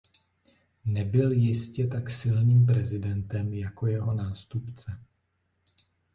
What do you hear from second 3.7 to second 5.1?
jeho nástupce.